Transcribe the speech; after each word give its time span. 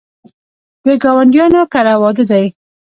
د 0.85 0.87
ګاونډیانو 1.03 1.61
کره 1.73 1.93
واده 2.01 2.23
دی 2.31 2.45